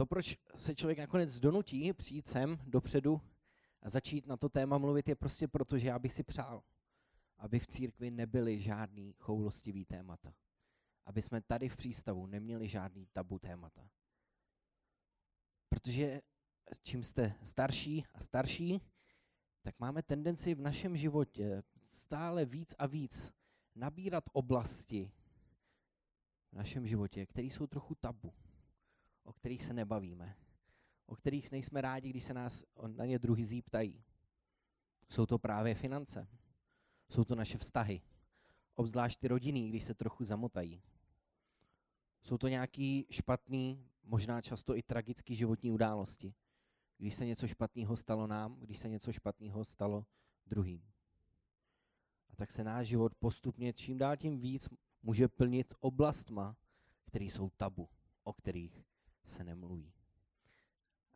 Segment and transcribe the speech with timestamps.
[0.00, 3.20] to, proč se člověk nakonec donutí přijít sem dopředu
[3.82, 6.62] a začít na to téma mluvit, je prostě proto, že já bych si přál,
[7.38, 10.34] aby v církvi nebyly žádný choulostivý témata.
[11.06, 13.88] Aby jsme tady v přístavu neměli žádný tabu témata.
[15.68, 16.22] Protože
[16.82, 18.80] čím jste starší a starší,
[19.62, 23.32] tak máme tendenci v našem životě stále víc a víc
[23.74, 25.12] nabírat oblasti
[26.52, 28.32] v našem životě, které jsou trochu tabu,
[29.30, 30.36] o kterých se nebavíme,
[31.06, 34.04] o kterých nejsme rádi, když se nás na ně druhý zíptají.
[35.08, 36.28] Jsou to právě finance,
[37.08, 38.02] jsou to naše vztahy,
[38.74, 40.82] obzvlášť ty rodiny, když se trochu zamotají.
[42.22, 46.34] Jsou to nějaký špatný, možná často i tragický životní události,
[46.98, 50.06] když se něco špatného stalo nám, když se něco špatného stalo
[50.46, 50.82] druhým.
[52.28, 54.68] A tak se náš život postupně čím dál tím víc
[55.02, 56.56] může plnit oblastma,
[57.04, 57.88] které jsou tabu,
[58.22, 58.89] o kterých
[59.30, 59.92] se nemluví.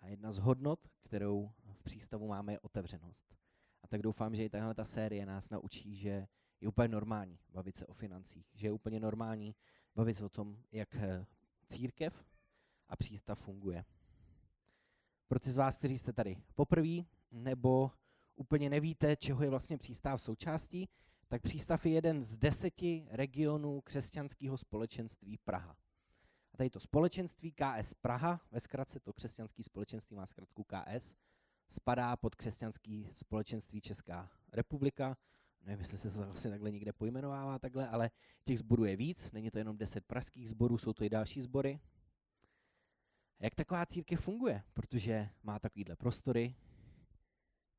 [0.01, 3.37] A jedna z hodnot, kterou v přístavu máme, je otevřenost.
[3.83, 6.29] A tak doufám, že i tahle ta série nás naučí, že
[6.61, 9.55] je úplně normální bavit se o financích, že je úplně normální
[9.95, 11.27] bavit se o tom, jak eh,
[11.67, 12.25] církev
[12.89, 13.85] a přístav funguje.
[15.29, 17.91] Pro ty z vás, kteří jste tady poprvé, nebo
[18.37, 20.89] úplně nevíte, čeho je vlastně přístav součástí,
[21.29, 25.77] tak přístav je jeden z deseti regionů křesťanského společenství Praha.
[26.55, 31.15] A tady to společenství KS Praha, ve zkratce to křesťanské společenství má zkratku KS,
[31.69, 35.17] spadá pod křesťanské společenství Česká republika.
[35.63, 38.11] Nevím, jestli se to vlastně takhle někde pojmenovává takhle, ale
[38.45, 41.81] těch zborů je víc, není to jenom deset pražských zborů, jsou to i další sbory.
[43.41, 44.63] Jak taková církev funguje?
[44.75, 46.55] Protože má takovýhle prostory,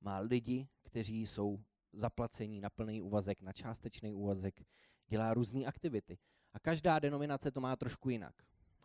[0.02, 4.62] má lidi, kteří jsou zaplacení na plný úvazek, na částečný úvazek,
[5.08, 6.18] dělá různé aktivity.
[6.53, 8.36] A každá denominace to má trošku jinak.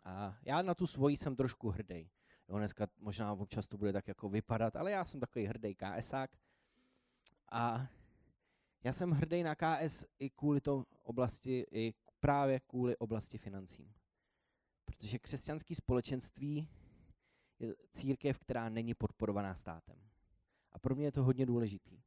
[0.03, 2.09] A já na tu svoji jsem trošku hrdý.
[2.47, 6.31] Jo, dneska možná občas to bude tak jako vypadat, ale já jsem takový hrdý KSák.
[7.51, 7.87] A
[8.83, 13.93] já jsem hrdý na KS i kvůli to oblasti, i právě kvůli oblasti financím.
[14.85, 16.69] Protože křesťanské společenství
[17.59, 19.95] je církev, která není podporovaná státem.
[20.71, 22.01] A pro mě je to hodně důležitý.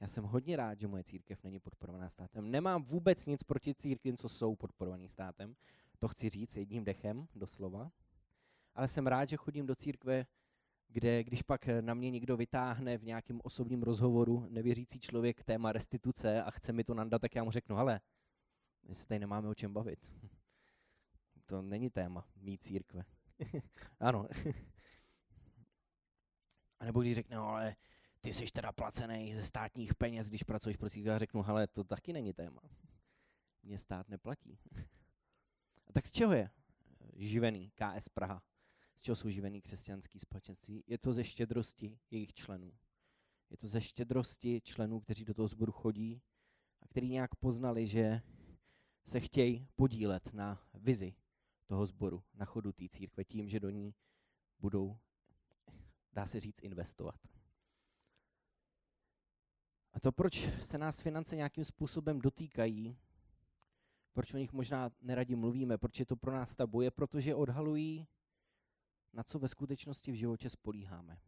[0.00, 2.50] Já jsem hodně rád, že moje církev není podporovaná státem.
[2.50, 5.56] Nemám vůbec nic proti církvím, co jsou podporovaný státem.
[5.98, 7.92] To chci říct jedním dechem, doslova.
[8.74, 10.26] Ale jsem rád, že chodím do církve,
[10.88, 16.42] kde když pak na mě někdo vytáhne v nějakém osobním rozhovoru nevěřící člověk téma restituce
[16.42, 18.00] a chce mi to nandat, tak já mu řeknu, ale
[18.82, 20.12] my se tady nemáme o čem bavit.
[21.48, 23.04] To není téma mý církve.
[24.00, 24.28] ano.
[26.80, 27.76] a nebo když řekne, no, ale
[28.20, 31.84] ty jsi teda placený ze státních peněz, když pracuješ pro církev, já řeknu, ale to
[31.84, 32.60] taky není téma.
[33.62, 34.58] Mě stát neplatí.
[35.96, 36.50] Tak z čeho je
[37.16, 38.42] živený KS Praha?
[38.96, 40.84] Z čeho jsou živený křesťanský společenství?
[40.86, 42.72] Je to ze štědrosti jejich členů.
[43.50, 46.22] Je to ze štědrosti členů, kteří do toho sboru chodí
[46.80, 48.22] a kteří nějak poznali, že
[49.06, 51.14] se chtějí podílet na vizi
[51.66, 53.94] toho sboru, na chodu té církve, tím, že do ní
[54.58, 54.98] budou,
[56.12, 57.20] dá se říct, investovat.
[59.92, 62.98] A to, proč se nás finance nějakým způsobem dotýkají,
[64.16, 68.06] proč o nich možná neradí mluvíme, proč je to pro nás tabu, je protože odhalují,
[69.12, 71.20] na co ve skutečnosti v životě spolíháme.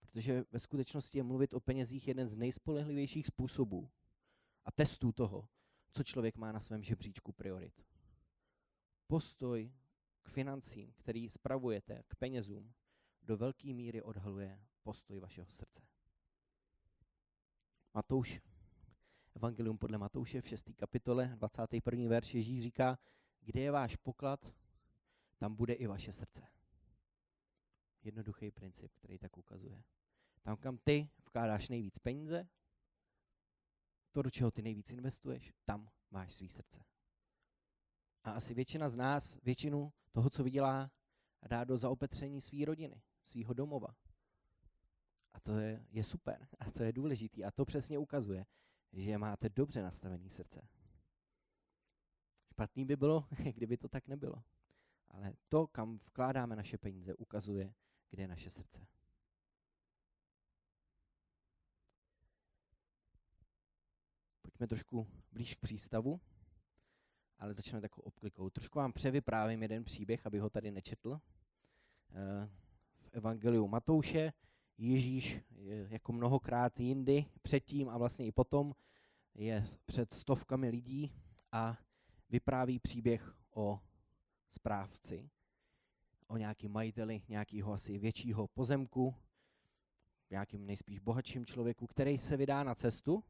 [0.00, 3.90] Protože ve skutečnosti je mluvit o penězích jeden z nejspolehlivějších způsobů
[4.64, 5.48] a testů toho,
[5.90, 7.84] co člověk má na svém žebříčku priorit.
[9.06, 9.72] Postoj
[10.22, 12.74] k financím, který spravujete, k penězům,
[13.22, 15.82] do velké míry odhaluje postoj vašeho srdce.
[17.94, 18.40] Matouš,
[19.36, 20.70] Evangelium podle Matouše v 6.
[20.76, 22.08] kapitole, 21.
[22.08, 22.98] verš Ježíš říká,
[23.40, 24.54] kde je váš poklad,
[25.38, 26.42] tam bude i vaše srdce.
[28.02, 29.82] Jednoduchý princip, který tak ukazuje.
[30.42, 32.48] Tam, kam ty vkládáš nejvíc peníze,
[34.12, 36.84] to, do čeho ty nejvíc investuješ, tam máš svý srdce.
[38.24, 40.90] A asi většina z nás většinu toho, co vydělá,
[41.48, 43.96] dá do zaopetření své rodiny, svého domova.
[45.32, 48.46] A to je, je super a to je důležitý a to přesně ukazuje,
[48.92, 50.68] že máte dobře nastavené srdce.
[52.52, 54.42] Špatný by bylo, kdyby to tak nebylo.
[55.10, 57.74] Ale to, kam vkládáme naše peníze, ukazuje,
[58.10, 58.86] kde je naše srdce.
[64.42, 66.20] Pojďme trošku blíž k přístavu,
[67.38, 68.50] ale začneme takovou obklikou.
[68.50, 71.20] Trošku vám převyprávím jeden příběh, aby ho tady nečetl.
[72.10, 72.48] Eh,
[72.98, 74.32] v Evangeliu Matouše
[74.78, 75.40] Ježíš
[75.88, 78.74] jako mnohokrát jindy předtím a vlastně i potom
[79.34, 81.12] je před stovkami lidí
[81.52, 81.78] a
[82.30, 83.80] vypráví příběh o
[84.50, 85.30] správci.
[86.28, 89.14] o nějakým majiteli nějakého asi většího pozemku,
[90.30, 93.24] nějakým nejspíš bohatším člověku, který se vydá na cestu,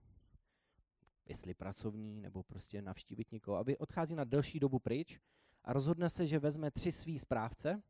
[1.27, 5.21] jestli pracovní, nebo prostě navštívit někoho, aby odchází na delší dobu pryč
[5.65, 7.83] a rozhodne se, že vezme tři svý správce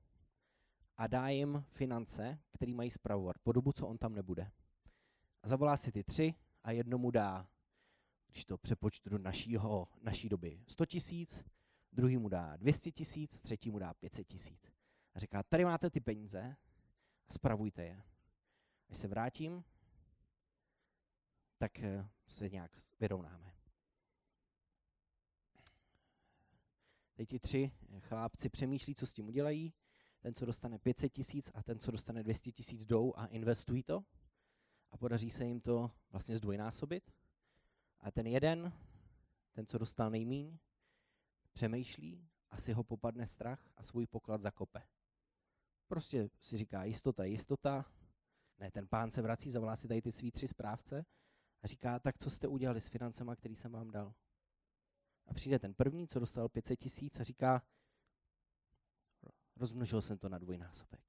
[0.97, 4.51] a dá jim finance, který mají spravovat po dobu, co on tam nebude.
[5.43, 6.35] A zavolá si ty tři
[6.65, 7.49] a jednomu dá,
[8.29, 11.45] když to přepočtu do našího, naší doby, 100 tisíc,
[11.93, 14.73] druhý mu dá 200 tisíc, třetí mu dá 500 tisíc.
[15.15, 16.57] A říká, tady máte ty peníze
[17.29, 18.03] a spravujte je.
[18.89, 19.65] Až se vrátím,
[21.59, 23.53] tak eh, se nějak vyrovnáme.
[27.15, 29.73] Teď ti tři chlápci přemýšlí, co s tím udělají.
[30.27, 34.05] Ten, co dostane 500 tisíc a ten, co dostane 200 tisíc, jdou a investují to.
[34.91, 37.13] A podaří se jim to vlastně zdvojnásobit.
[38.01, 38.73] A ten jeden,
[39.53, 40.59] ten, co dostal nejmíň,
[41.53, 44.83] přemýšlí, asi ho popadne strach a svůj poklad zakope.
[45.89, 47.85] Prostě si říká jistota, jistota.
[48.59, 51.05] Ne, ten pán se vrací, zavolá si tady ty svý tři správce
[51.63, 54.15] a říká, tak co jste udělali s financema, který jsem vám dal?
[55.27, 57.63] A přijde ten první, co dostal 500 tisíc a říká,
[59.57, 61.01] rozmnožil jsem to na dvojnásobek.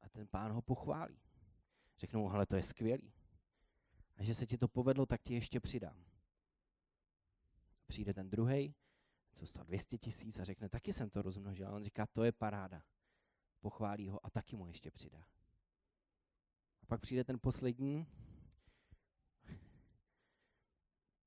[0.00, 1.20] A ten pán ho pochválí.
[1.98, 3.12] Řeknou, ale to je skvělý.
[4.16, 6.04] A že se ti to povedlo, tak ti ještě přidám.
[7.86, 8.74] Přijde ten druhý,
[9.34, 11.68] co stál 200 tisíc a řekne, taky jsem to rozmnožil.
[11.68, 12.82] A on říká, to je paráda.
[13.60, 15.26] Pochválí ho a taky mu ještě přidá.
[16.82, 18.06] A pak přijde ten poslední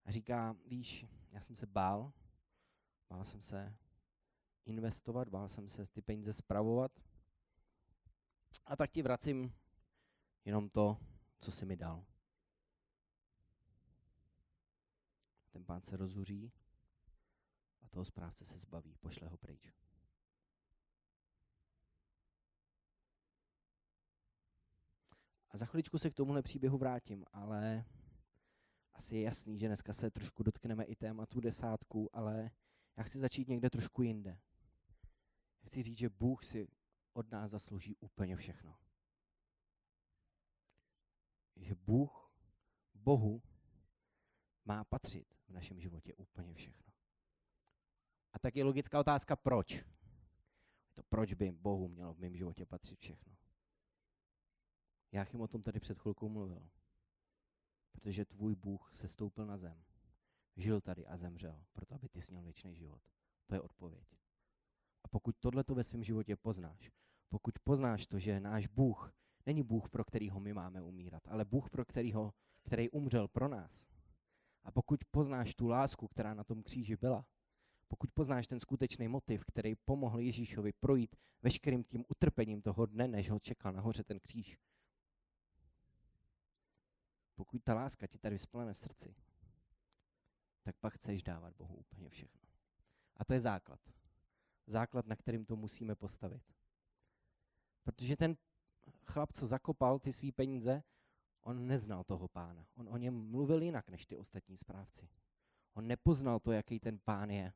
[0.05, 2.13] a říká, víš, já jsem se bál,
[3.09, 3.77] bál jsem se
[4.67, 6.91] investovat, bál jsem se ty peníze spravovat
[8.65, 9.53] a tak ti vracím
[10.45, 10.97] jenom to,
[11.39, 12.05] co jsi mi dal.
[15.51, 16.51] Ten pán se rozuří
[17.81, 19.73] a toho správce se zbaví, pošle ho pryč.
[25.49, 27.85] A za chviličku se k tomuhle příběhu vrátím, ale
[28.93, 32.51] asi je jasný, že dneska se trošku dotkneme i tématu desátku, ale
[32.97, 34.39] já chci začít někde trošku jinde.
[35.67, 36.67] Chci říct, že Bůh si
[37.13, 38.77] od nás zaslouží úplně všechno.
[41.55, 42.33] Že Bůh,
[42.93, 43.43] Bohu,
[44.65, 46.93] má patřit v našem životě úplně všechno.
[48.33, 49.85] A tak je logická otázka, proč?
[50.93, 53.37] To proč by Bohu mělo v mém životě patřit všechno?
[55.11, 56.69] Já jim o tom tady před chvilkou mluvil.
[57.91, 59.83] Protože tvůj Bůh se stoupil na zem.
[60.55, 63.01] Žil tady a zemřel, proto aby ty sněl věčný život.
[63.47, 64.16] To je odpověď.
[65.03, 66.91] A pokud tohle to ve svém životě poznáš,
[67.29, 69.13] pokud poznáš to, že náš Bůh
[69.45, 72.33] není Bůh, pro kterýho my máme umírat, ale Bůh, pro kterýho,
[72.63, 73.87] který umřel pro nás.
[74.63, 77.25] A pokud poznáš tu lásku, která na tom kříži byla,
[77.87, 83.29] pokud poznáš ten skutečný motiv, který pomohl Ježíšovi projít veškerým tím utrpením toho dne, než
[83.29, 84.57] ho čekal nahoře ten kříž,
[87.35, 89.15] pokud ta láska ti tady vysplane v srdci,
[90.63, 92.41] tak pak chceš dávat Bohu úplně všechno.
[93.17, 93.79] A to je základ.
[94.67, 96.43] Základ, na kterým to musíme postavit.
[97.83, 98.37] Protože ten
[99.05, 100.83] chlap, co zakopal ty svý peníze,
[101.41, 102.67] on neznal toho pána.
[102.75, 105.09] On o něm mluvil jinak než ty ostatní správci.
[105.73, 107.53] On nepoznal to, jaký ten pán je.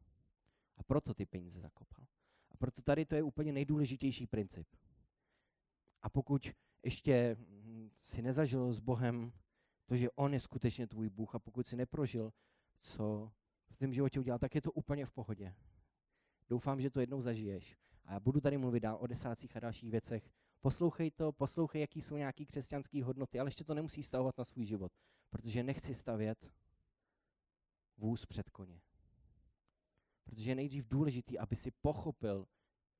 [0.77, 2.05] A proto ty peníze zakopal.
[2.49, 4.67] A proto tady to je úplně nejdůležitější princip.
[6.01, 6.47] A pokud
[6.83, 7.37] ještě
[8.03, 9.33] si nezažil s Bohem
[9.85, 12.33] to, že On je skutečně tvůj Bůh a pokud si neprožil,
[12.79, 13.31] co
[13.69, 15.55] v tvém životě udělal, tak je to úplně v pohodě.
[16.51, 17.77] Doufám, že to jednou zažiješ.
[18.05, 20.29] A já budu tady mluvit dál o desácích a dalších věcech.
[20.61, 24.65] Poslouchej to, poslouchej, jaký jsou nějaký křesťanské hodnoty, ale ještě to nemusíš stavovat na svůj
[24.65, 24.91] život,
[25.29, 26.51] protože nechci stavět
[27.97, 28.81] vůz před koně.
[30.23, 32.47] Protože je nejdřív důležitý, aby si pochopil,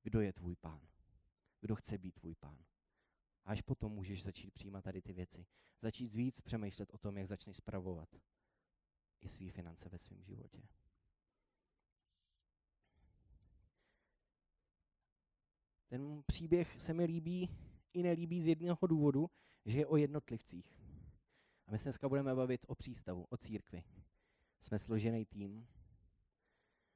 [0.03, 0.87] kdo je tvůj pán.
[1.61, 2.65] Kdo chce být tvůj pán.
[3.45, 5.45] A až potom můžeš začít přijímat tady ty věci.
[5.81, 8.09] Začít víc přemýšlet o tom, jak začneš spravovat
[9.21, 10.61] i své finance ve svém životě.
[15.91, 17.49] Ten příběh se mi líbí
[17.93, 19.29] i nelíbí z jednoho důvodu,
[19.65, 20.77] že je o jednotlivcích.
[21.67, 23.83] A my se dneska budeme bavit o přístavu, o církvi.
[24.61, 25.67] Jsme složený tým.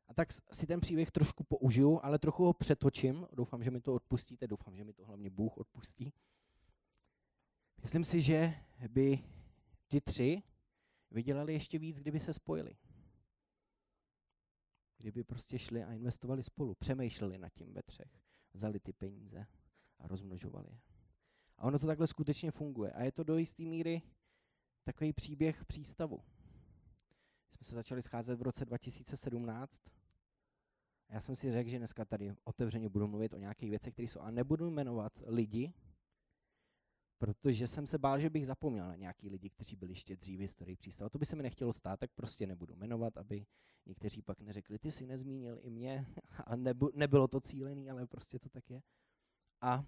[0.07, 3.27] A tak si ten příběh trošku použiju, ale trochu ho přetočím.
[3.33, 6.13] Doufám, že mi to odpustíte, doufám, že mi to hlavně Bůh odpustí.
[7.81, 8.53] Myslím si, že
[8.87, 9.23] by
[9.87, 10.43] ti tři
[11.11, 12.77] vydělali ještě víc, kdyby se spojili.
[14.97, 18.24] Kdyby prostě šli a investovali spolu, přemýšleli nad tím ve třech,
[18.55, 19.47] vzali ty peníze
[19.99, 20.79] a rozmnožovali je.
[21.57, 22.91] A ono to takhle skutečně funguje.
[22.91, 24.01] A je to do jisté míry
[24.83, 26.19] takový příběh přístavu.
[27.49, 29.81] Jsme se začali scházet v roce 2017
[31.09, 34.07] A já jsem si řekl, že dneska tady otevřeně budu mluvit o nějakých věcech, které
[34.07, 35.73] jsou, a nebudu jmenovat lidi,
[37.17, 40.41] protože jsem se bál, že bych zapomněl na nějaký lidi, kteří byli ještě dřív v
[40.41, 41.09] historii přístavu.
[41.09, 43.45] To by se mi nechtělo stát, tak prostě nebudu jmenovat, aby
[43.85, 46.05] někteří pak neřekli, ty si nezmínil i mě,
[46.45, 48.81] a nebu, nebylo to cílený, ale prostě to tak je.
[49.61, 49.85] A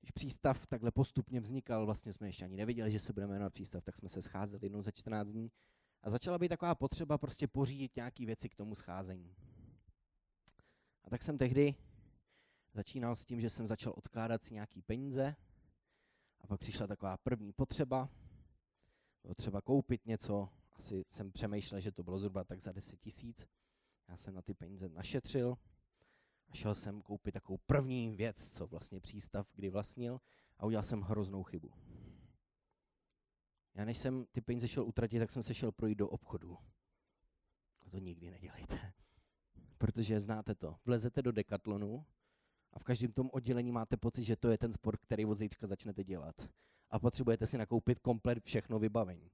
[0.00, 3.84] když přístav takhle postupně vznikal, vlastně jsme ještě ani nevěděli, že se budeme jmenovat přístav,
[3.84, 5.52] tak jsme se scházeli jednou za 14 dní
[6.02, 9.34] a začala být taková potřeba prostě pořídit nějaké věci k tomu scházení.
[11.04, 11.74] A tak jsem tehdy
[12.72, 15.36] začínal s tím, že jsem začal odkládat si nějaký peníze
[16.40, 18.08] a pak přišla taková první potřeba,
[19.22, 23.46] bylo třeba koupit něco, asi jsem přemýšlel, že to bylo zhruba tak za 10 tisíc.
[24.08, 25.58] Já jsem na ty peníze našetřil
[26.48, 30.20] a šel jsem koupit takovou první věc, co vlastně přístav kdy vlastnil
[30.58, 31.70] a udělal jsem hroznou chybu.
[33.74, 36.58] Já než jsem ty peníze šel utratit, tak jsem se šel projít do obchodu.
[37.80, 38.92] A to nikdy nedělejte.
[39.78, 40.76] Protože znáte to.
[40.84, 42.06] Vlezete do dekatlonu
[42.72, 45.66] a v každém tom oddělení máte pocit, že to je ten sport, který od zítřka
[45.66, 46.34] začnete dělat.
[46.90, 49.30] A potřebujete si nakoupit komplet všechno vybavení.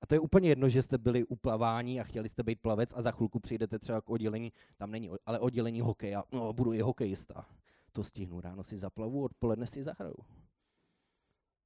[0.00, 2.92] A to je úplně jedno, že jste byli u plavání a chtěli jste být plavec
[2.96, 6.80] a za chvilku přijdete třeba k oddělení, tam není, ale oddělení hokeja, no budu i
[6.80, 7.46] hokejista.
[7.92, 10.16] To stihnu, ráno si zaplavu, odpoledne si zahraju.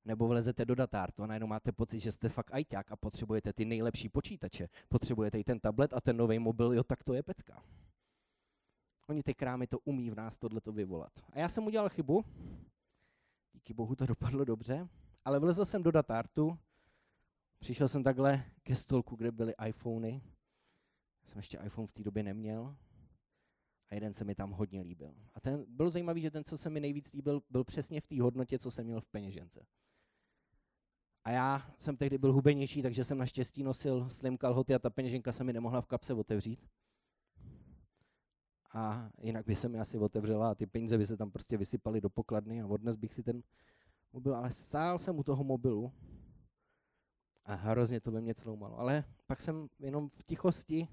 [0.05, 3.65] Nebo vlezete do datártu a najednou máte pocit, že jste fakt ajťák a potřebujete ty
[3.65, 4.69] nejlepší počítače.
[4.89, 7.63] Potřebujete i ten tablet a ten nový mobil, jo, tak to je pecka.
[9.09, 11.13] Oni ty krámy to umí v nás tohleto vyvolat.
[11.33, 12.25] A já jsem udělal chybu,
[13.53, 14.89] díky bohu to dopadlo dobře,
[15.25, 16.59] ale vlezl jsem do datártu,
[17.59, 20.23] přišel jsem takhle ke stolku, kde byly iPhony.
[21.23, 22.77] Já jsem ještě iPhone v té době neměl.
[23.91, 25.15] A jeden se mi tam hodně líbil.
[25.35, 28.23] A ten byl zajímavý, že ten, co se mi nejvíc líbil, byl přesně v té
[28.23, 29.67] hodnotě, co jsem měl v peněžence.
[31.25, 35.33] A já jsem tehdy byl hubenější, takže jsem naštěstí nosil slim kalhoty a ta peněženka
[35.33, 36.69] se mi nemohla v kapse otevřít.
[38.75, 42.01] A jinak by se mi asi otevřela a ty peníze by se tam prostě vysypaly
[42.01, 43.43] do pokladny a odnes bych si ten
[44.13, 45.93] mobil, ale stál jsem u toho mobilu
[47.45, 48.79] a hrozně to ve mně cloumalo.
[48.79, 50.89] Ale pak jsem jenom v tichosti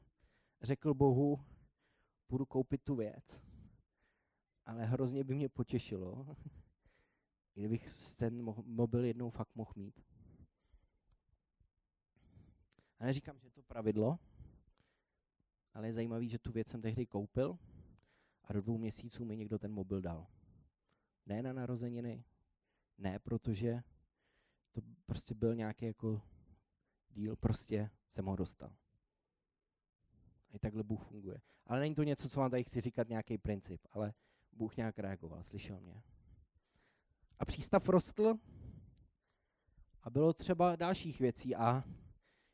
[0.61, 1.39] řekl Bohu,
[2.27, 3.41] půjdu koupit tu věc.
[4.65, 6.25] Ale hrozně by mě potěšilo,
[7.53, 10.01] kdybych ten mobil jednou fakt mohl mít.
[12.99, 14.19] A neříkám, že je to pravidlo,
[15.75, 17.57] ale je zajímavé, že tu věc jsem tehdy koupil
[18.43, 20.27] a do dvou měsíců mi někdo ten mobil dal.
[21.25, 22.23] Ne na narozeniny,
[22.97, 23.83] ne protože
[24.71, 26.21] to prostě byl nějaký jako
[27.09, 28.75] díl, prostě jsem ho dostal.
[30.53, 31.41] I takhle Bůh funguje.
[31.67, 34.13] Ale není to něco, co vám tady chci říkat, nějaký princip, ale
[34.51, 36.03] Bůh nějak reagoval, slyšel mě.
[37.39, 38.35] A přístav rostl
[40.03, 41.83] a bylo třeba dalších věcí a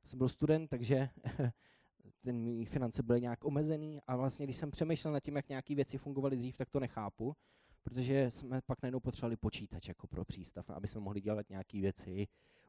[0.04, 1.10] jsem byl student, takže
[2.24, 5.98] ten finance byly nějak omezený a vlastně, když jsem přemýšlel nad tím, jak nějaké věci
[5.98, 7.36] fungovaly dřív, tak to nechápu,
[7.84, 12.28] protože jsme pak najednou potřebovali počítač jako pro přístav, aby jsme mohli dělat nějaké věci,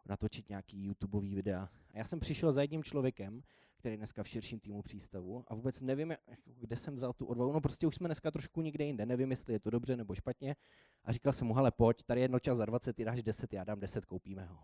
[0.09, 1.69] natočit nějaký YouTubeový videa.
[1.95, 3.43] A já jsem přišel za jedním člověkem,
[3.77, 7.53] který je dneska v širším týmu přístavu a vůbec nevím, kde jsem vzal tu odvahu.
[7.53, 10.57] No prostě už jsme dneska trošku někde jinde, nevím, jestli je to dobře nebo špatně.
[11.05, 13.65] A říkal jsem mu, hele, pojď, tady je čas za 20, ty dáš 10, já
[13.65, 14.59] dám 10, koupíme ho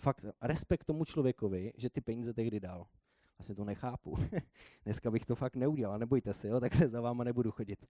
[0.00, 2.86] fakt respekt tomu člověkovi, že ty peníze tehdy dal.
[3.38, 4.16] Vlastně to nechápu.
[4.84, 7.86] Dneska bych to fakt neudělal, nebojte se, jo, takhle za váma nebudu chodit.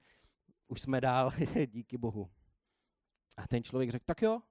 [0.68, 1.32] Už jsme dál,
[1.66, 2.30] díky bohu.
[3.36, 4.42] A ten člověk řekl, tak jo.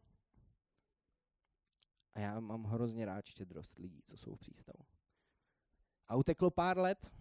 [2.14, 4.86] A já mám hrozně rád štědrost lidí, co jsou v přístavu.
[6.08, 7.12] A uteklo pár let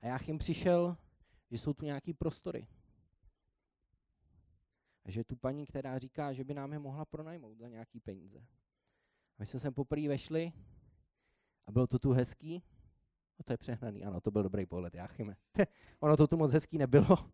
[0.00, 0.96] a já jim přišel,
[1.50, 2.68] že jsou tu nějaký prostory.
[5.04, 8.46] A že tu paní, která říká, že by nám je mohla pronajmout za nějaký peníze.
[9.38, 10.52] My jsme sem poprvé vešli
[11.66, 12.62] a bylo to tu hezký.
[13.38, 15.36] No to je přehnaný, ano, to byl dobrý pohled, Jáchyme.
[16.00, 17.30] ono to tu moc hezký nebylo.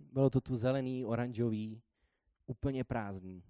[0.00, 1.82] Bylo to tu zelený, oranžový,
[2.46, 3.42] úplně prázdný.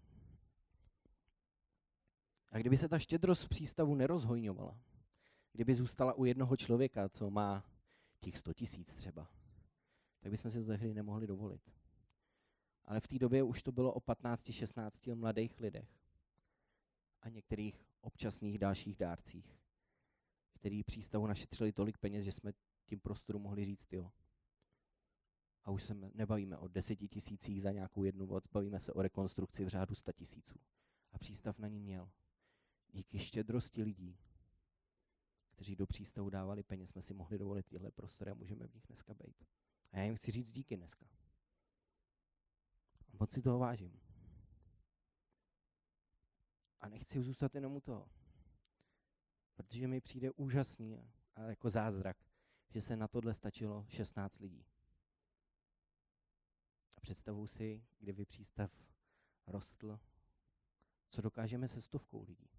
[2.50, 4.78] A kdyby se ta štědrost přístavu nerozhojňovala,
[5.52, 7.64] kdyby zůstala u jednoho člověka, co má
[8.20, 9.28] těch 100 tisíc třeba,
[10.20, 11.62] tak bychom si to tehdy nemohli dovolit.
[12.84, 15.99] Ale v té době už to bylo o 15-16 mladých lidech
[17.22, 19.58] a některých občasných dalších dárcích,
[20.52, 22.52] který přístavu našetřili tolik peněz, že jsme
[22.86, 24.12] tím prostoru mohli říct jo.
[25.64, 29.64] A už se nebavíme o deseti tisících za nějakou jednu voc, bavíme se o rekonstrukci
[29.64, 30.60] v řádu sta tisíců.
[31.12, 32.10] A přístav na ní měl.
[32.92, 34.18] Díky štědrosti lidí,
[35.50, 38.86] kteří do přístavu dávali peněz, jsme si mohli dovolit tyhle prostory a můžeme v nich
[38.86, 39.44] dneska být.
[39.92, 41.06] A já jim chci říct díky dneska.
[43.08, 44.00] A moc si toho vážím.
[46.80, 48.08] A nechci zůstat jenom u toho.
[49.54, 52.16] Protože mi přijde úžasný a jako zázrak,
[52.68, 54.64] že se na tohle stačilo 16 lidí.
[56.96, 58.70] A představuji si, kdyby přístav
[59.46, 60.00] rostl,
[61.08, 62.50] co dokážeme se stovkou lidí.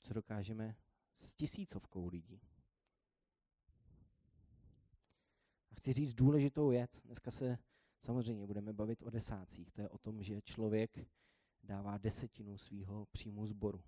[0.00, 0.76] Co dokážeme
[1.14, 2.40] s tisícovkou lidí.
[5.70, 7.00] A chci říct důležitou věc.
[7.04, 7.58] Dneska se
[8.00, 9.70] samozřejmě budeme bavit o desácích.
[9.70, 10.98] To je o tom, že člověk
[11.64, 13.84] dává desetinu svého příjmu zboru.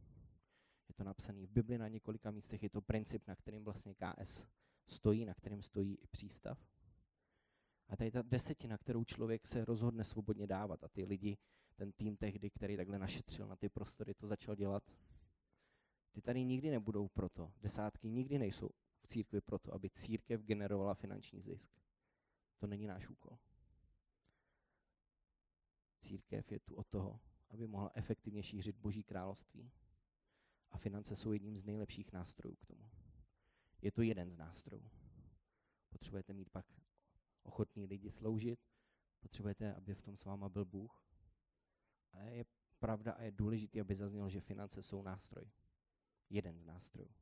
[0.89, 4.45] Je to napsané v Bibli na několika místech, je to princip, na kterým vlastně KS
[4.87, 6.67] stojí, na kterém stojí i přístav.
[7.89, 11.39] A tady ta desetina, kterou člověk se rozhodne svobodně dávat a ty lidi,
[11.77, 14.93] ten tým tehdy, který takhle našetřil na ty prostory, to začal dělat,
[16.13, 21.43] ty tady nikdy nebudou proto, desátky nikdy nejsou v církvi proto, aby církev generovala finanční
[21.43, 21.71] zisk.
[22.59, 23.39] To není náš úkol.
[25.99, 29.73] Církev je tu od toho, aby mohla efektivně šířit Boží království.
[30.71, 32.91] A finance jsou jedním z nejlepších nástrojů k tomu.
[33.83, 34.91] Je to jeden z nástrojů.
[35.89, 36.67] Potřebujete mít pak
[37.43, 38.61] ochotní lidi sloužit,
[39.21, 41.05] potřebujete, aby v tom s váma byl Bůh.
[42.13, 42.45] Ale je
[42.79, 45.51] pravda a je důležité, aby zaznělo, že finance jsou nástroj.
[46.31, 47.15] Jeden z nástrojů.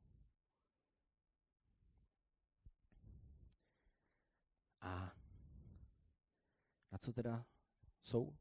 [4.81, 5.15] A
[6.91, 7.45] na co teda
[8.01, 8.37] jsou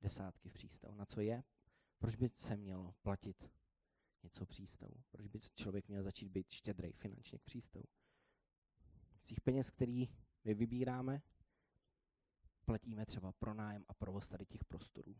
[0.00, 0.94] desátky v přístavu?
[0.94, 1.44] Na co je?
[1.98, 3.50] Proč by se mělo platit
[4.22, 4.94] něco přístavu?
[5.10, 7.84] Proč by člověk měl začít být štědrej finančně k přístavu?
[9.22, 10.08] Z těch peněz, který
[10.44, 11.22] my vybíráme,
[12.64, 15.16] platíme třeba pronájem a provoz tady těch prostorů.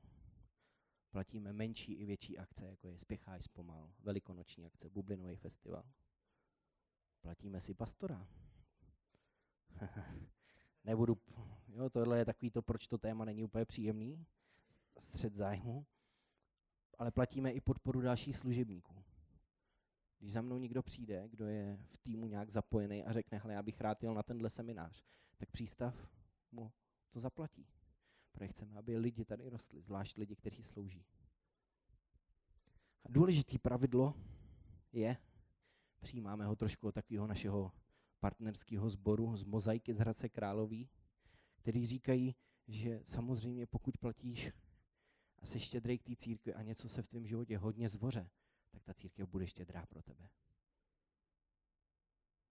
[1.10, 5.84] Platíme menší i větší akce, jako je Spěcháš zpomal, velikonoční akce, Bublinový festival.
[7.20, 8.28] Platíme si pastora.
[10.84, 11.18] Nebudu,
[11.68, 14.26] jo, tohle je takový to, proč to téma není úplně příjemný,
[14.98, 15.86] střed zájmu,
[16.98, 19.04] ale platíme i podporu dalších služebníků.
[20.18, 23.62] Když za mnou někdo přijde, kdo je v týmu nějak zapojený a řekne, hele, já
[23.62, 25.04] bych rád jel na tenhle seminář,
[25.36, 26.10] tak přístav
[26.52, 26.72] mu
[27.10, 27.66] to zaplatí.
[28.32, 31.04] Protože chceme, aby lidi tady rostli, zvlášť lidi, kteří slouží.
[33.04, 34.14] A důležitý pravidlo
[34.92, 35.16] je,
[36.00, 37.72] přijímáme ho trošku od takového našeho
[38.20, 40.88] partnerského sboru z Mozaiky z Hradce Králový,
[41.56, 42.34] který říkají,
[42.68, 44.52] že samozřejmě pokud platíš
[45.38, 48.30] a jsi štědrý k té církvi a něco se v tvém životě hodně zvoře,
[48.70, 50.28] tak ta církev bude štědrá pro tebe.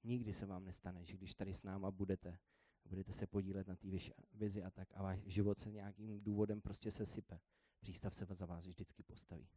[0.03, 2.39] Nikdy se vám nestane, že když tady s náma budete,
[2.85, 3.87] budete se podílet na té
[4.33, 7.39] vizi a tak a váš život se nějakým důvodem prostě se sype.
[7.79, 9.49] Přístav se za vás vždycky postaví.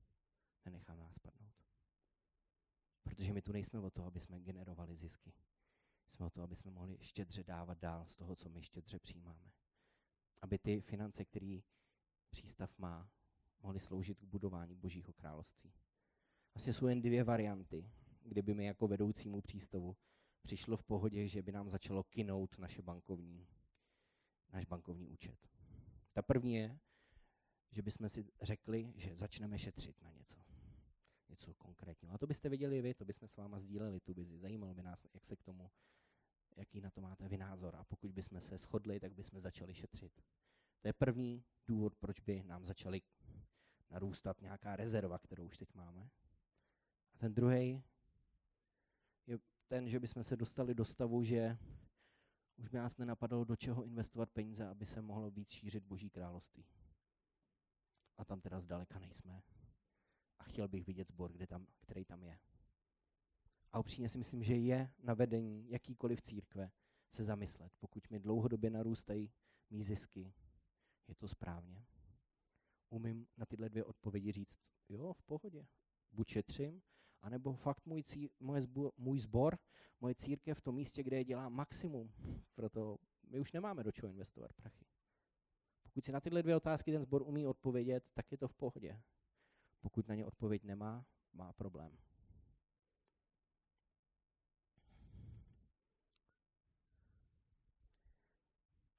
[0.65, 1.65] Nenecháme vás padnout.
[3.03, 5.33] Protože my tu nejsme o to, aby jsme generovali zisky.
[6.09, 9.53] Jsme o to, aby jsme mohli štědře dávat dál z toho, co my štědře přijímáme.
[10.43, 11.61] Aby ty finance, které
[12.31, 13.11] přístav má,
[13.63, 15.73] mohly sloužit k budování Božího království.
[16.55, 17.91] Asi jsou jen dvě varianty,
[18.23, 19.97] kdyby mi jako vedoucímu přístavu
[20.43, 23.47] přišlo v pohodě, že by nám začalo kinout naše bankovní,
[24.53, 25.49] náš bankovní účet.
[26.13, 26.79] Ta první je,
[27.71, 30.39] že bychom si řekli, že začneme šetřit na něco.
[31.29, 32.15] Něco konkrétního.
[32.15, 34.39] A to byste viděli vy, to bychom s váma sdíleli tu vizi.
[34.39, 35.71] Zajímalo by nás, jak se k tomu,
[36.57, 37.77] jaký na to máte vy názor.
[37.77, 40.13] A pokud bychom se shodli, tak bychom začali šetřit.
[40.81, 43.03] To je první důvod, proč by nám začaly
[43.91, 46.11] narůstat nějaká rezerva, kterou už teď máme.
[47.15, 47.83] A ten druhý
[49.27, 51.59] je ten, že bychom se dostali do stavu, že
[52.57, 56.65] už by nás nenapadalo, do čeho investovat peníze, aby se mohlo víc šířit Boží království.
[58.19, 59.43] A tam teda zdaleka nejsme.
[60.39, 62.39] A chtěl bych vidět sbor, kde tam, který tam je.
[63.73, 66.71] A upřímně si myslím, že je na vedení jakýkoliv církve
[67.11, 69.31] se zamyslet, pokud mi dlouhodobě narůstají
[69.71, 70.33] mý zisky,
[71.09, 71.85] je to správně.
[72.91, 75.67] Umím na tyhle dvě odpovědi říct, jo, v pohodě,
[76.13, 76.83] buď šetřím,
[77.23, 79.59] anebo fakt můj, cí, moje zbor, můj zbor,
[80.01, 82.13] moje církev v tom místě, kde je dělá maximum.
[82.55, 82.99] Proto
[83.31, 84.85] my už nemáme do čeho investovat prachy.
[85.83, 89.03] Pokud si na tyhle dvě otázky ten sbor umí odpovědět, tak je to v pohodě.
[89.81, 91.99] Pokud na ně odpověď nemá, má problém.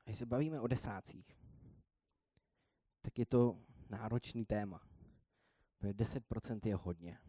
[0.03, 1.37] Když se bavíme o desácích,
[3.01, 4.87] tak je to náročný téma.
[5.77, 7.19] Protože 10% je hodně.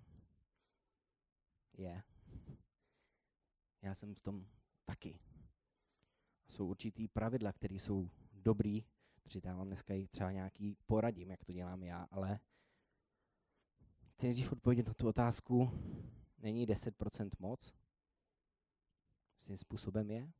[1.73, 2.03] Je.
[3.83, 4.47] Já jsem v tom
[4.85, 5.19] taky.
[6.49, 8.85] Jsou určitý pravidla, které jsou dobrý,
[9.23, 12.41] takže já vám dneska i třeba nějaký poradím, jak to dělám já, ale
[14.13, 15.71] chci nejdřív odpovědět na tu otázku,
[16.39, 17.75] není 10% moc?
[19.37, 20.33] Svým způsobem je.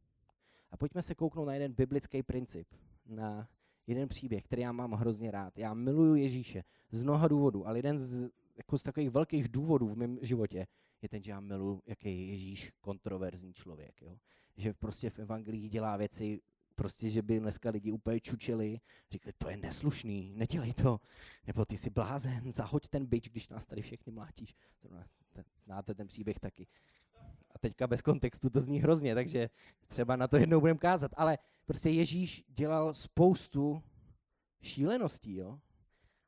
[0.71, 2.75] A pojďme se kouknout na jeden biblický princip,
[3.07, 3.49] na
[3.91, 5.59] jeden příběh, který já mám hrozně rád.
[5.59, 9.97] Já miluju Ježíše z mnoha důvodů, ale jeden z, jako z takových velkých důvodů v
[9.97, 10.67] mém životě
[11.03, 14.03] je ten, že já miluji, jaký je Ježíš kontroverzní člověk.
[14.03, 14.17] Jo?
[14.57, 16.41] Že prostě v evangelii dělá věci,
[16.75, 21.01] prostě, že by dneska lidi úplně čučili, říkali, to je neslušný, nedělej to,
[21.47, 24.55] nebo ty jsi blázen, zahoď ten byč, když nás tady všechny mlátíš.
[25.65, 26.67] Znáte ten příběh taky.
[27.61, 29.51] Teďka bez kontextu to zní hrozně, takže
[29.89, 31.13] třeba na to jednou budeme kázat.
[31.17, 33.83] Ale prostě Ježíš dělal spoustu
[34.63, 35.61] šíleností, jo.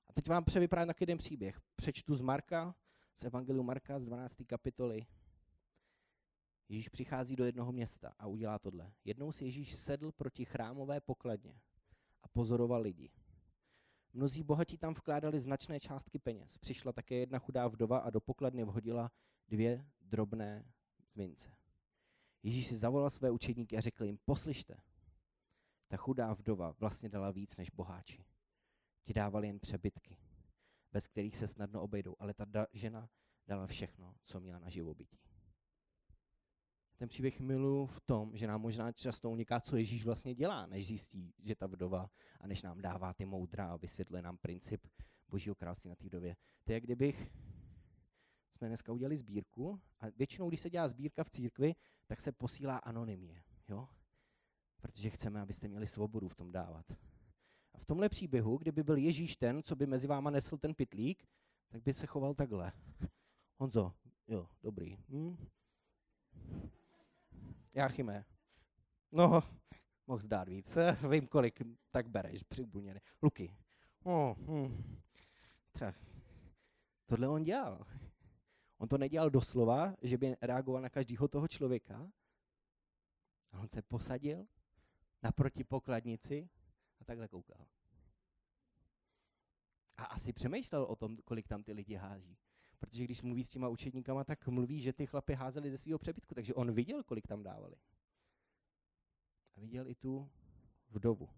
[0.08, 1.60] A teď vám převyprávím takový jeden příběh.
[1.76, 2.74] Přečtu z Marka,
[3.16, 4.36] z Evangeliu Marka z 12.
[4.46, 5.06] kapitoly.
[6.68, 8.92] Ježíš přichází do jednoho města a udělá tohle.
[9.04, 11.60] Jednou si Ježíš sedl proti chrámové pokladně
[12.22, 13.10] a pozoroval lidi.
[14.12, 16.58] Mnozí bohatí tam vkládali značné částky peněz.
[16.58, 19.10] Přišla také jedna chudá vdova a do pokladny vhodila
[19.48, 20.64] dvě drobné
[21.14, 21.56] mince.
[22.42, 24.76] Ježíš si zavolal své učedníky a řekl jim, poslyšte,
[25.88, 28.24] ta chudá vdova vlastně dala víc než boháči.
[29.04, 30.16] Ti dávali jen přebytky,
[30.92, 33.10] bez kterých se snadno obejdou, ale ta da- žena
[33.46, 35.18] dala všechno, co měla na živobytí.
[36.96, 40.86] Ten příběh milu v tom, že nám možná často uniká, co Ježíš vlastně dělá, než
[40.86, 44.86] zjistí, že ta vdova a než nám dává ty moudra a vysvětluje nám princip
[45.28, 46.36] Božího království na té vdově.
[46.64, 47.30] To je, kdybych
[48.62, 51.74] jsme dneska udělali sbírku a většinou, když se dělá sbírka v církvi,
[52.06, 53.88] tak se posílá anonymně, jo?
[54.80, 56.86] Protože chceme, abyste měli svobodu v tom dávat.
[57.74, 61.28] A v tomhle příběhu, kdyby byl Ježíš ten, co by mezi váma nesl ten pitlík,
[61.68, 62.72] tak by se choval takhle.
[63.56, 63.92] Honzo,
[64.28, 64.96] jo, dobrý.
[65.08, 65.36] Hm?
[67.74, 68.24] Jáchyme,
[69.12, 69.42] no,
[70.06, 70.78] mohl zdát víc,
[71.10, 73.00] vím kolik, tak bereš, přibulněný.
[73.22, 73.56] Luky,
[74.02, 75.00] oh, hm.
[75.78, 75.96] tak.
[77.06, 77.86] Tohle on dělal.
[78.82, 82.10] On to nedělal doslova, že by reagoval na každého toho člověka.
[83.52, 84.46] A on se posadil
[85.22, 86.48] naproti pokladnici
[87.00, 87.66] a takhle koukal.
[89.96, 92.36] A asi přemýšlel o tom, kolik tam ty lidi hází.
[92.78, 96.34] Protože když mluví s těma učedníkama, tak mluví, že ty chlapy házeli ze svého přebytku,
[96.34, 97.76] takže on viděl, kolik tam dávali.
[99.56, 100.30] A viděl i tu
[100.88, 101.28] vdovu.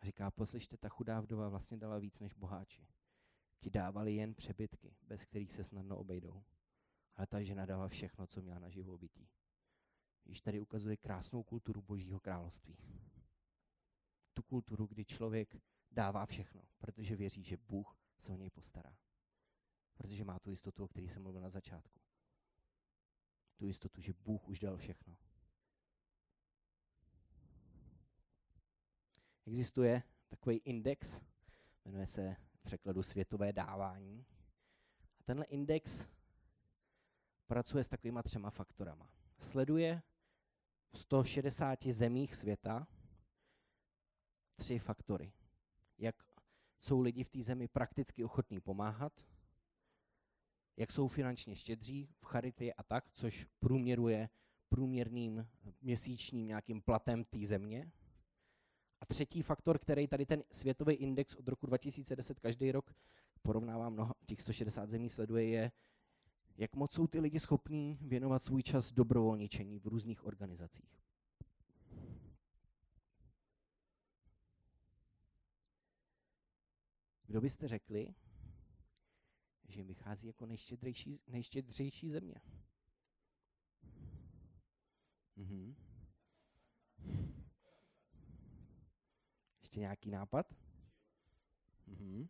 [0.00, 2.86] A říká, poslyšte, ta chudá vdova vlastně dala víc než boháči.
[3.60, 6.44] Ti dávali jen přebytky, bez kterých se snadno obejdou.
[7.16, 9.28] Ale ta žena dala všechno, co měla na živobytí.
[10.24, 12.76] Již tady ukazuje krásnou kulturu Božího království.
[14.34, 15.56] Tu kulturu, kdy člověk
[15.90, 18.98] dává všechno, protože věří, že Bůh se o něj postará.
[19.96, 22.00] Protože má tu jistotu, o který jsem mluvil na začátku.
[23.56, 25.16] Tu jistotu, že Bůh už dal všechno.
[29.48, 31.20] Existuje takový index,
[31.84, 34.26] jmenuje se v překladu světové dávání.
[35.20, 36.06] A tenhle index
[37.46, 39.10] pracuje s takovýma třema faktorama.
[39.38, 40.02] Sleduje
[40.92, 42.86] v 160 zemích světa
[44.56, 45.32] tři faktory.
[45.98, 46.16] Jak
[46.80, 49.26] jsou lidi v té zemi prakticky ochotní pomáhat,
[50.76, 54.28] jak jsou finančně štědří v charitě a tak, což průměruje
[54.68, 55.48] průměrným
[55.80, 57.92] měsíčním nějakým platem té země.
[59.00, 62.94] A třetí faktor, který tady ten světový index od roku 2010 každý rok
[63.42, 65.72] porovnává mnoho, těch 160 zemí sleduje, je,
[66.56, 70.98] jak moc jsou ty lidi schopní věnovat svůj čas dobrovolničení v různých organizacích.
[77.26, 78.14] Kdo byste řekli,
[79.68, 82.34] že vychází jako nejštědřejší, nejštědřejší země?
[85.36, 85.87] Mhm.
[89.68, 90.54] Ještě nějaký nápad?
[91.86, 92.28] Mhm.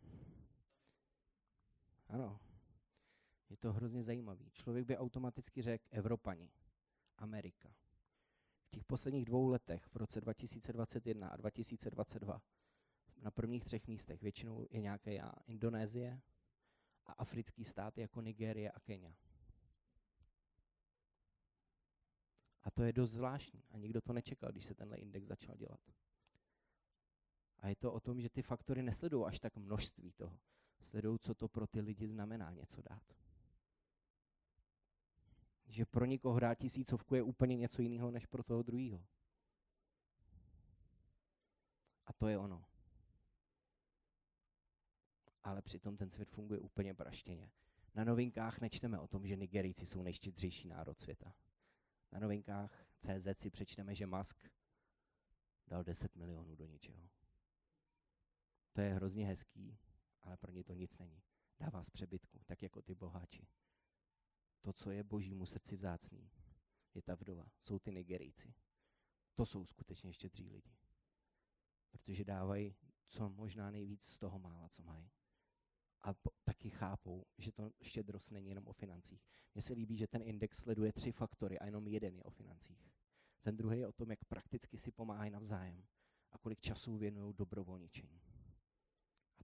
[2.07, 2.39] Ano.
[3.49, 4.51] Je to hrozně zajímavý.
[4.51, 6.51] Člověk by automaticky řekl Evropani,
[7.17, 7.75] Amerika.
[8.65, 12.41] V těch posledních dvou letech, v roce 2021 a 2022,
[13.21, 16.21] na prvních třech místech většinou je nějaké Indonésie
[17.05, 19.15] a africký stát jako Nigérie a Kenia.
[22.63, 25.79] A to je dost zvláštní a nikdo to nečekal, když se tenhle index začal dělat.
[27.59, 30.39] A je to o tom, že ty faktory nesledují až tak množství toho.
[30.81, 33.03] Sledují, co to pro ty lidi znamená něco dát.
[35.65, 39.05] Že pro někoho dát tisícovku je úplně něco jiného, než pro toho druhého.
[42.05, 42.65] A to je ono.
[45.43, 47.51] Ale přitom ten svět funguje úplně praštěně.
[47.95, 51.33] Na novinkách nečteme o tom, že Nigerijci jsou nejštědřejší národ světa.
[52.11, 54.43] Na novinkách CZ si přečteme, že Musk
[55.67, 57.09] dal 10 milionů do ničeho.
[58.79, 59.77] To je hrozně hezký,
[60.21, 61.23] ale pro ně to nic není.
[61.59, 63.47] Dává z přebytku, tak jako ty boháči.
[64.61, 66.31] To, co je božímu srdci vzácný,
[66.93, 68.53] je ta vdova, jsou ty Nigerijci.
[69.35, 70.77] To jsou skutečně štědří lidi.
[71.91, 72.75] Protože dávají
[73.07, 75.11] co možná nejvíc z toho mála, co mají.
[76.01, 79.27] a po, taky chápou, že to štědrost není jenom o financích.
[79.53, 82.91] Mně se líbí, že ten index sleduje tři faktory a jenom jeden je o financích.
[83.41, 85.87] Ten druhý je o tom, jak prakticky si pomáhají navzájem
[86.31, 88.28] a kolik času věnují dobrovolničení.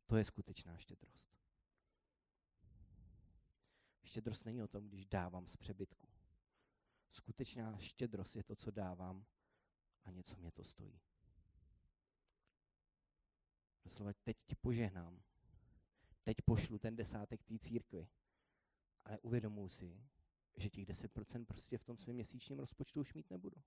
[0.06, 1.36] To je skutečná štědrost.
[4.04, 6.08] Štědrost není o tom, když dávám z přebytku.
[7.12, 9.26] Skutečná štědrost je to, co dávám
[10.04, 11.00] a něco mě to stojí.
[13.84, 15.22] Doslova teď ti požehnám.
[16.24, 18.08] Teď pošlu ten desátek té církvi.
[19.06, 20.02] Ale uvědomuji si,
[20.56, 23.64] že těch 10% prostě v tom svém měsíčním rozpočtu už mít nebudu.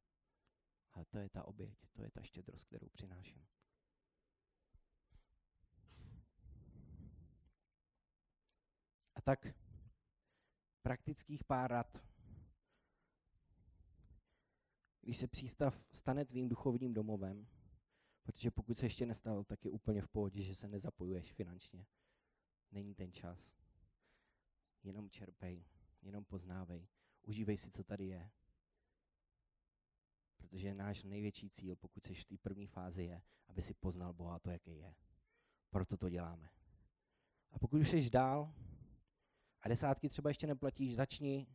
[0.95, 3.47] A to je ta oběť, to je ta štědrost, kterou přináším.
[9.29, 9.47] Tak
[10.83, 11.99] praktických pár rad.
[15.01, 17.47] Když se přístav stane tvým duchovním domovem,
[18.23, 21.87] protože pokud se ještě nestal, tak je úplně v pohodě, že se nezapojuješ finančně.
[22.71, 23.55] Není ten čas.
[24.83, 25.65] Jenom čerpej,
[26.03, 26.89] jenom poznávej.
[27.23, 28.31] Užívej si, co tady je.
[30.37, 34.39] Protože náš největší cíl, pokud jsi v té první fázi, je, aby si poznal Boha
[34.39, 34.95] to, jaký je.
[35.71, 36.51] Proto to děláme.
[37.51, 38.55] A pokud už jsi dál
[39.61, 41.47] a desátky třeba ještě neplatíš, začni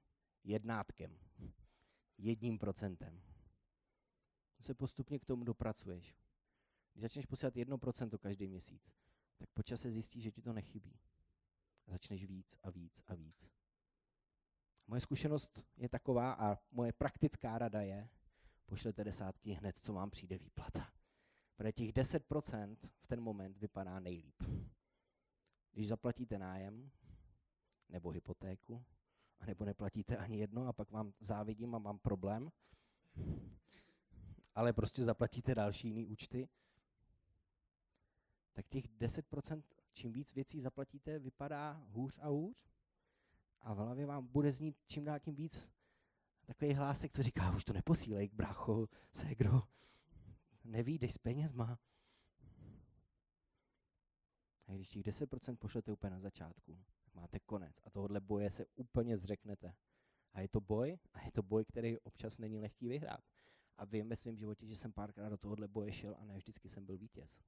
[0.43, 1.17] jednátkem.
[2.17, 3.21] Jedním procentem.
[4.61, 6.15] Se postupně k tomu dopracuješ.
[6.93, 8.91] Když začneš posílat jedno procento každý měsíc,
[9.37, 10.99] tak po čase zjistíš, že ti to nechybí.
[11.87, 13.49] A začneš víc a víc a víc.
[14.87, 18.09] Moje zkušenost je taková a moje praktická rada je,
[18.65, 20.93] pošlete desátky hned, co vám přijde výplata.
[21.55, 24.43] Protože těch 10% v ten moment vypadá nejlíp.
[25.71, 26.91] Když zaplatíte nájem,
[27.93, 28.85] nebo hypotéku,
[29.45, 32.51] nebo neplatíte ani jedno a pak vám závidím a mám problém,
[34.55, 36.49] ale prostě zaplatíte další jiný účty,
[38.53, 42.57] tak těch 10%, čím víc věcí zaplatíte, vypadá hůř a hůř.
[43.61, 45.69] A v hlavě vám bude znít čím dál tím víc
[46.45, 49.61] takový hlásek, co říká, už to neposílej, brácho, ségro,
[50.63, 51.79] nevídeš s penězma.
[54.67, 57.75] A když těch 10% pošlete úplně na začátku, máte konec.
[57.85, 59.75] A tohohle boje se úplně zřeknete.
[60.33, 63.23] A je to boj, a je to boj, který občas není lehký vyhrát.
[63.77, 66.69] A vím ve svém životě, že jsem párkrát do tohohle boje šel a ne vždycky
[66.69, 67.43] jsem byl vítěz.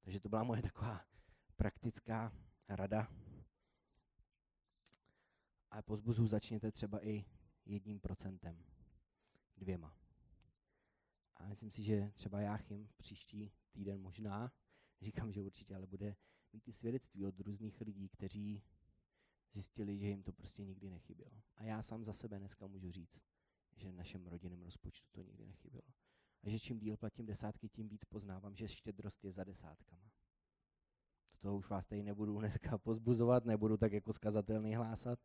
[0.00, 1.06] Takže to byla moje taková
[1.56, 2.32] praktická
[2.68, 3.08] rada.
[5.70, 7.24] A pozbuzu začněte třeba i
[7.64, 8.64] jedním procentem,
[9.56, 9.96] dvěma.
[11.36, 14.52] A myslím si, že třeba Jáchym příští týden možná,
[15.00, 16.16] říkám, že určitě, ale bude
[16.56, 18.62] mít ty svědectví od různých lidí, kteří
[19.52, 21.42] zjistili, že jim to prostě nikdy nechybělo.
[21.56, 23.20] A já sám za sebe dneska můžu říct,
[23.76, 25.88] že našem rodinném rozpočtu to nikdy nechybělo.
[26.42, 30.10] A že čím díl platím desátky, tím víc poznávám, že štědrost je za desátkama.
[31.38, 35.18] Toho už vás tady nebudu dneska pozbuzovat, nebudu tak jako skazatelný hlásat,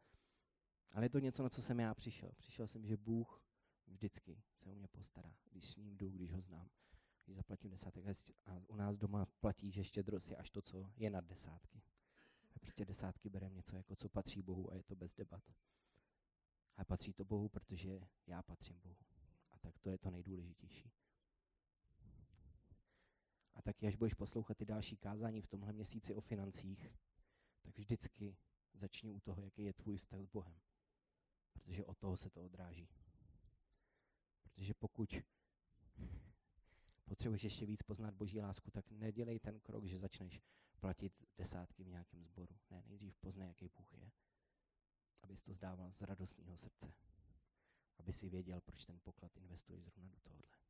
[0.93, 2.31] ale je to něco, na co jsem já přišel.
[2.37, 3.43] Přišel jsem, že Bůh
[3.87, 6.69] vždycky se o mě postará, když s ním jdu, když ho znám.
[7.31, 8.05] Když zaplatím desátek
[8.45, 11.81] a u nás doma platí, že štědrost je až to, co je nad desátky.
[12.55, 15.43] A prostě desátky bereme něco, jako co patří Bohu a je to bez debat.
[16.77, 18.97] A patří to Bohu, protože já patřím Bohu.
[19.49, 20.91] A tak to je to nejdůležitější.
[23.53, 26.93] A taky, až budeš poslouchat ty další kázání v tomhle měsíci o financích,
[27.61, 28.37] tak vždycky
[28.73, 30.59] začni u toho, jaký je tvůj vztah s Bohem.
[31.53, 32.89] Protože od toho se to odráží.
[34.43, 35.15] Protože pokud
[37.11, 40.41] potřebuješ ještě víc poznat Boží lásku, tak nedělej ten krok, že začneš
[40.79, 42.55] platit desátky v nějakém sboru.
[42.69, 44.11] Ne, nejdřív poznej, jaký Bůh je.
[45.21, 46.93] Abys to zdával z radostného srdce.
[47.97, 50.60] Aby si věděl, proč ten poklad investuješ zrovna do tohohle.